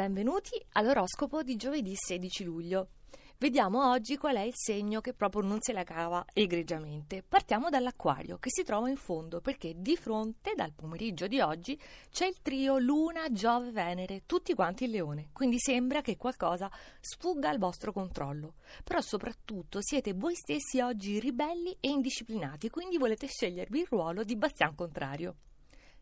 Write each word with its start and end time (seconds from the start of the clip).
benvenuti 0.00 0.58
all'oroscopo 0.72 1.42
di 1.42 1.56
giovedì 1.56 1.92
16 1.94 2.44
luglio. 2.44 2.88
Vediamo 3.36 3.90
oggi 3.90 4.16
qual 4.16 4.36
è 4.36 4.40
il 4.40 4.54
segno 4.54 5.02
che 5.02 5.12
proprio 5.12 5.42
non 5.42 5.60
se 5.60 5.74
la 5.74 5.84
cava 5.84 6.24
egregiamente. 6.32 7.22
Partiamo 7.22 7.68
dall'acquario 7.68 8.38
che 8.38 8.48
si 8.48 8.62
trova 8.62 8.88
in 8.88 8.96
fondo 8.96 9.42
perché 9.42 9.74
di 9.76 9.98
fronte, 9.98 10.54
dal 10.56 10.72
pomeriggio 10.72 11.26
di 11.26 11.38
oggi, 11.40 11.78
c'è 12.10 12.24
il 12.24 12.40
trio 12.40 12.78
Luna, 12.78 13.30
Giove, 13.30 13.72
Venere, 13.72 14.22
tutti 14.24 14.54
quanti 14.54 14.84
il 14.84 14.92
leone. 14.92 15.28
Quindi 15.34 15.58
sembra 15.58 16.00
che 16.00 16.16
qualcosa 16.16 16.70
sfugga 16.98 17.50
al 17.50 17.58
vostro 17.58 17.92
controllo. 17.92 18.54
Però 18.82 19.02
soprattutto 19.02 19.80
siete 19.82 20.14
voi 20.14 20.34
stessi 20.34 20.80
oggi 20.80 21.20
ribelli 21.20 21.76
e 21.78 21.90
indisciplinati, 21.90 22.70
quindi 22.70 22.96
volete 22.96 23.26
scegliervi 23.26 23.80
il 23.80 23.86
ruolo 23.90 24.24
di 24.24 24.34
bastian 24.34 24.74
contrario. 24.74 25.36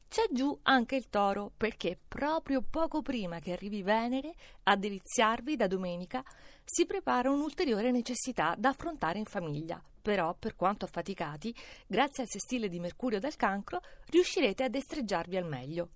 C'è 0.08 0.24
giù 0.30 0.58
anche 0.62 0.96
il 0.96 1.10
toro, 1.10 1.52
perché 1.54 1.98
proprio 2.08 2.62
poco 2.62 3.02
prima 3.02 3.40
che 3.40 3.52
arrivi 3.52 3.82
Venere 3.82 4.32
a 4.64 4.74
deliziarvi 4.74 5.54
da 5.54 5.66
domenica 5.66 6.24
si 6.64 6.86
prepara 6.86 7.30
un'ulteriore 7.30 7.90
necessità 7.90 8.54
da 8.56 8.70
affrontare 8.70 9.18
in 9.18 9.26
famiglia. 9.26 9.82
Però, 10.00 10.34
per 10.34 10.56
quanto 10.56 10.86
affaticati, 10.86 11.54
grazie 11.86 12.22
al 12.22 12.28
sestile 12.30 12.70
di 12.70 12.80
Mercurio 12.80 13.20
dal 13.20 13.36
cancro, 13.36 13.82
riuscirete 14.06 14.64
a 14.64 14.68
destreggiarvi 14.68 15.36
al 15.36 15.44
meglio. 15.44 15.90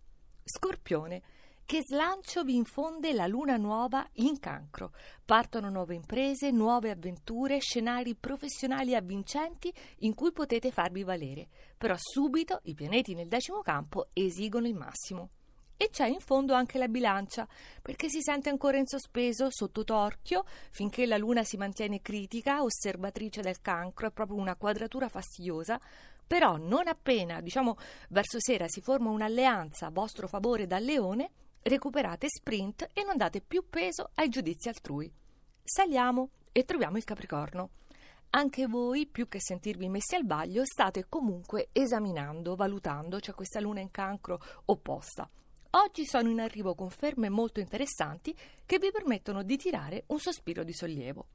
Scorpione. 0.44 1.22
Che 1.64 1.82
slancio 1.86 2.44
vi 2.44 2.56
infonde 2.56 3.14
la 3.14 3.26
luna 3.26 3.56
nuova 3.56 4.06
in 4.16 4.38
cancro? 4.38 4.92
Partono 5.24 5.70
nuove 5.70 5.94
imprese, 5.94 6.50
nuove 6.50 6.90
avventure, 6.90 7.60
scenari 7.60 8.14
professionali 8.14 8.94
avvincenti 8.94 9.72
in 10.00 10.14
cui 10.14 10.32
potete 10.32 10.70
farvi 10.70 11.02
valere. 11.02 11.48
Però 11.78 11.94
subito 11.96 12.60
i 12.64 12.74
pianeti 12.74 13.14
nel 13.14 13.28
decimo 13.28 13.62
campo 13.62 14.08
esigono 14.12 14.66
il 14.66 14.74
massimo. 14.74 15.30
E 15.78 15.88
c'è 15.90 16.06
in 16.06 16.20
fondo 16.20 16.52
anche 16.52 16.76
la 16.76 16.88
bilancia, 16.88 17.48
perché 17.80 18.10
si 18.10 18.20
sente 18.20 18.50
ancora 18.50 18.76
in 18.76 18.86
sospeso, 18.86 19.48
sotto 19.50 19.82
torchio, 19.82 20.44
finché 20.70 21.06
la 21.06 21.16
luna 21.16 21.42
si 21.42 21.56
mantiene 21.56 22.02
critica, 22.02 22.62
osservatrice 22.62 23.40
del 23.40 23.62
cancro, 23.62 24.08
è 24.08 24.12
proprio 24.12 24.36
una 24.36 24.56
quadratura 24.56 25.08
fastidiosa, 25.08 25.80
però 26.24 26.56
non 26.56 26.86
appena, 26.86 27.40
diciamo, 27.40 27.76
verso 28.10 28.38
sera 28.38 28.68
si 28.68 28.80
forma 28.80 29.10
un'alleanza 29.10 29.86
a 29.86 29.90
vostro 29.90 30.28
favore 30.28 30.66
dal 30.66 30.84
leone, 30.84 31.30
recuperate 31.62 32.26
sprint 32.28 32.88
e 32.92 33.04
non 33.04 33.16
date 33.16 33.40
più 33.40 33.68
peso 33.68 34.10
ai 34.14 34.28
giudizi 34.28 34.68
altrui. 34.68 35.12
Saliamo 35.62 36.30
e 36.52 36.64
troviamo 36.64 36.96
il 36.96 37.04
Capricorno. 37.04 37.70
Anche 38.30 38.66
voi, 38.66 39.06
più 39.06 39.28
che 39.28 39.40
sentirvi 39.40 39.88
messi 39.88 40.14
al 40.14 40.26
vaglio, 40.26 40.64
state 40.64 41.06
comunque 41.08 41.68
esaminando, 41.72 42.56
valutando, 42.56 43.16
c'è 43.16 43.24
cioè 43.24 43.34
questa 43.34 43.60
luna 43.60 43.80
in 43.80 43.90
cancro 43.90 44.40
opposta. 44.66 45.28
Oggi 45.74 46.04
sono 46.06 46.28
in 46.28 46.40
arrivo 46.40 46.74
conferme 46.74 47.28
molto 47.28 47.60
interessanti 47.60 48.36
che 48.64 48.78
vi 48.78 48.90
permettono 48.90 49.42
di 49.42 49.56
tirare 49.56 50.04
un 50.08 50.18
sospiro 50.18 50.64
di 50.64 50.72
sollievo. 50.72 51.26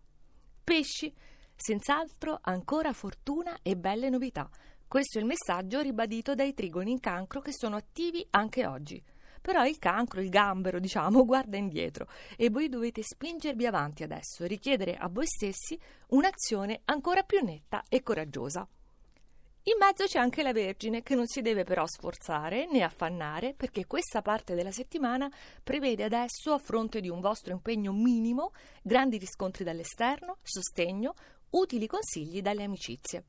Pesci, 0.64 1.14
senz'altro 1.56 2.40
ancora 2.42 2.94
fortuna 2.94 3.58
e 3.62 3.76
belle 3.76 4.10
novità. 4.10 4.50
Questo 4.88 5.18
è 5.18 5.22
il 5.22 5.28
messaggio 5.28 5.82
ribadito 5.82 6.36
dai 6.36 6.54
trigoni 6.54 6.92
in 6.92 7.00
cancro 7.00 7.42
che 7.42 7.52
sono 7.52 7.76
attivi 7.76 8.26
anche 8.32 8.66
oggi. 8.66 9.04
Però 9.42 9.66
il 9.66 9.78
cancro, 9.80 10.22
il 10.22 10.30
gambero, 10.30 10.80
diciamo, 10.80 11.24
guarda 11.26 11.58
indietro 11.58 12.08
e 12.36 12.50
voi 12.50 12.70
dovete 12.70 13.02
spingervi 13.04 13.66
avanti 13.66 14.04
adesso 14.04 14.44
e 14.44 14.48
richiedere 14.48 14.96
a 14.96 15.08
voi 15.08 15.26
stessi 15.28 15.80
un'azione 16.10 16.82
ancora 16.86 17.24
più 17.24 17.42
netta 17.44 17.84
e 17.90 18.04
coraggiosa. 18.04 18.68
In 19.68 19.76
mezzo 19.78 20.06
c'è 20.06 20.18
anche 20.18 20.44
la 20.44 20.54
Vergine 20.54 21.04
che 21.04 21.14
non 21.14 21.28
si 21.28 21.42
deve 21.42 21.66
però 21.66 21.86
sforzare 21.86 22.70
né 22.72 22.84
affannare 22.84 23.54
perché 23.54 23.86
questa 23.86 24.22
parte 24.22 24.56
della 24.56 24.72
settimana 24.72 25.30
prevede 25.62 26.06
adesso, 26.06 26.54
a 26.54 26.58
fronte 26.58 27.02
di 27.02 27.10
un 27.10 27.20
vostro 27.20 27.52
impegno 27.52 27.92
minimo, 27.92 28.54
grandi 28.82 29.18
riscontri 29.18 29.66
dall'esterno, 29.66 30.38
sostegno, 30.42 31.16
utili 31.50 31.86
consigli 31.86 32.42
dalle 32.42 32.64
amicizie. 32.64 33.26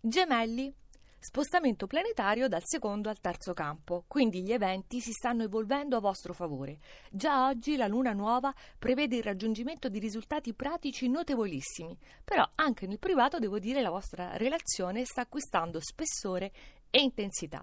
Gemelli, 0.00 0.72
Spostamento 1.20 1.88
planetario 1.88 2.46
dal 2.46 2.62
secondo 2.64 3.08
al 3.08 3.20
terzo 3.20 3.52
campo, 3.52 4.04
quindi 4.06 4.40
gli 4.40 4.52
eventi 4.52 5.00
si 5.00 5.10
stanno 5.10 5.42
evolvendo 5.42 5.96
a 5.96 6.00
vostro 6.00 6.32
favore. 6.32 6.78
Già 7.10 7.48
oggi 7.48 7.74
la 7.74 7.88
luna 7.88 8.12
nuova 8.12 8.54
prevede 8.78 9.16
il 9.16 9.24
raggiungimento 9.24 9.88
di 9.88 9.98
risultati 9.98 10.54
pratici 10.54 11.08
notevolissimi, 11.08 11.98
però 12.22 12.48
anche 12.54 12.86
nel 12.86 13.00
privato 13.00 13.40
devo 13.40 13.58
dire 13.58 13.82
la 13.82 13.90
vostra 13.90 14.36
relazione 14.36 15.04
sta 15.04 15.22
acquistando 15.22 15.80
spessore 15.80 16.52
e 16.88 17.00
intensità. 17.00 17.60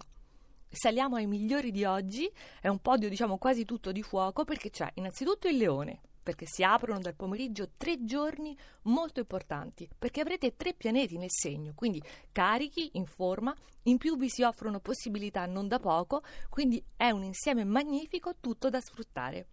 Saliamo 0.68 1.16
ai 1.16 1.26
migliori 1.26 1.70
di 1.70 1.84
oggi, 1.84 2.30
è 2.60 2.68
un 2.68 2.80
podio 2.80 3.08
diciamo 3.08 3.38
quasi 3.38 3.64
tutto 3.64 3.90
di 3.90 4.02
fuoco 4.02 4.44
perché 4.44 4.68
c'è 4.68 4.90
innanzitutto 4.96 5.48
il 5.48 5.56
leone, 5.56 6.00
perché 6.26 6.44
si 6.44 6.64
aprono 6.64 6.98
dal 6.98 7.14
pomeriggio 7.14 7.68
tre 7.76 8.04
giorni 8.04 8.58
molto 8.82 9.20
importanti, 9.20 9.88
perché 9.96 10.20
avrete 10.20 10.56
tre 10.56 10.74
pianeti 10.74 11.18
nel 11.18 11.30
segno, 11.30 11.72
quindi 11.72 12.02
carichi, 12.32 12.90
in 12.94 13.06
forma, 13.06 13.54
in 13.84 13.96
più 13.96 14.16
vi 14.16 14.28
si 14.28 14.42
offrono 14.42 14.80
possibilità 14.80 15.46
non 15.46 15.68
da 15.68 15.78
poco, 15.78 16.24
quindi 16.48 16.84
è 16.96 17.10
un 17.10 17.22
insieme 17.22 17.62
magnifico 17.62 18.34
tutto 18.40 18.70
da 18.70 18.80
sfruttare. 18.80 19.46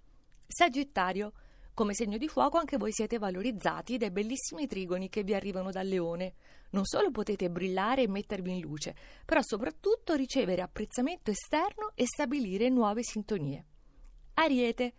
Sagittario. 0.47 1.33
Come 1.75 1.93
segno 1.93 2.17
di 2.17 2.27
fuoco 2.27 2.57
anche 2.57 2.77
voi 2.77 2.91
siete 2.91 3.19
valorizzati 3.19 3.97
dai 3.97 4.09
bellissimi 4.09 4.65
trigoni 4.65 5.09
che 5.09 5.23
vi 5.23 5.35
arrivano 5.35 5.69
dal 5.69 5.85
leone. 5.85 6.33
Non 6.71 6.85
solo 6.85 7.11
potete 7.11 7.51
brillare 7.51 8.01
e 8.01 8.07
mettervi 8.07 8.51
in 8.51 8.61
luce, 8.61 8.95
però 9.25 9.41
soprattutto 9.43 10.15
ricevere 10.15 10.63
apprezzamento 10.63 11.29
esterno 11.29 11.91
e 11.93 12.05
stabilire 12.07 12.67
nuove 12.69 13.03
sintonie. 13.03 13.63
Ariete. 14.33 14.93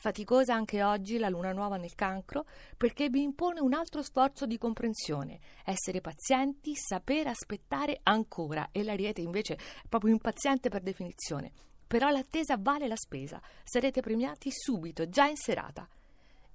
Faticosa 0.00 0.54
anche 0.54 0.80
oggi 0.84 1.18
la 1.18 1.28
luna 1.28 1.50
nuova 1.50 1.76
nel 1.76 1.96
cancro 1.96 2.46
perché 2.76 3.08
vi 3.08 3.20
impone 3.20 3.58
un 3.58 3.74
altro 3.74 4.00
sforzo 4.00 4.46
di 4.46 4.56
comprensione, 4.56 5.40
essere 5.64 6.00
pazienti, 6.00 6.76
saper 6.76 7.26
aspettare 7.26 7.98
ancora. 8.04 8.68
E 8.70 8.84
l'ariete 8.84 9.22
invece 9.22 9.54
è 9.54 9.58
proprio 9.88 10.12
impaziente 10.12 10.68
per 10.68 10.82
definizione. 10.82 11.50
Però 11.84 12.10
l'attesa 12.10 12.56
vale 12.56 12.86
la 12.86 12.94
spesa, 12.94 13.42
sarete 13.64 14.00
premiati 14.00 14.50
subito, 14.52 15.08
già 15.08 15.26
in 15.26 15.36
serata 15.36 15.88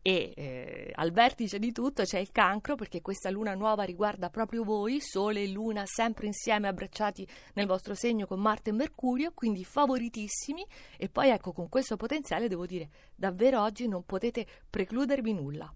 e 0.03 0.33
eh, 0.35 0.91
al 0.95 1.11
vertice 1.11 1.57
di 1.59 1.71
tutto 1.71 2.03
c'è 2.03 2.19
il 2.19 2.31
cancro 2.31 2.75
perché 2.75 3.01
questa 3.01 3.29
luna 3.29 3.53
nuova 3.55 3.83
riguarda 3.83 4.29
proprio 4.29 4.63
voi, 4.65 4.99
Sole 4.99 5.43
e 5.43 5.47
Luna 5.47 5.83
sempre 5.85 6.27
insieme 6.27 6.67
abbracciati 6.67 7.25
nel 7.53 7.65
vostro 7.65 7.95
segno 7.95 8.27
con 8.27 8.41
Marte 8.41 8.71
e 8.71 8.73
Mercurio, 8.73 9.31
quindi 9.33 9.63
favoritissimi 9.63 10.65
e 10.97 11.07
poi 11.07 11.29
ecco 11.29 11.53
con 11.53 11.69
questo 11.69 11.95
potenziale 11.95 12.49
devo 12.49 12.65
dire 12.65 12.89
davvero 13.15 13.61
oggi 13.61 13.87
non 13.87 14.03
potete 14.03 14.45
precludervi 14.69 15.33
nulla. 15.33 15.71